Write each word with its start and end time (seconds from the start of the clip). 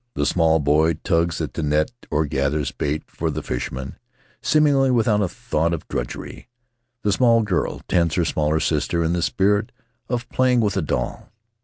The 0.15 0.25
small 0.25 0.57
boy 0.57 0.93
tugs 0.93 1.41
at 1.41 1.53
the 1.53 1.61
net 1.61 1.91
or 2.09 2.25
gathers 2.25 2.71
bait 2.71 3.03
for 3.05 3.29
the 3.29 3.43
fishermen, 3.43 3.97
seemingly 4.41 4.89
without 4.89 5.21
a 5.21 5.27
thought 5.27 5.73
of 5.75 5.87
drudgery; 5.89 6.47
the 7.03 7.11
small 7.11 7.43
girl 7.43 7.81
tends 7.87 8.15
her 8.15 8.25
smaller 8.25 8.59
sister 8.59 9.03
in 9.03 9.13
the 9.13 9.21
spirit 9.21 9.71
of 10.09 10.27
playing 10.29 10.59
with 10.59 10.75
a 10.75 10.81
doll. 10.81 11.31